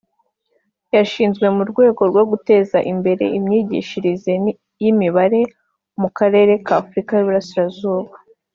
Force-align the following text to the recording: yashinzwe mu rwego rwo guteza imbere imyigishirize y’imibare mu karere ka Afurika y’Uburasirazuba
yashinzwe 0.95 1.45
mu 1.55 1.63
rwego 1.71 2.01
rwo 2.11 2.23
guteza 2.31 2.77
imbere 2.91 3.25
imyigishirize 3.37 4.31
y’imibare 4.81 5.41
mu 6.01 6.09
karere 6.17 6.53
ka 6.65 6.73
Afurika 6.81 7.11
y’Uburasirazuba 7.15 8.13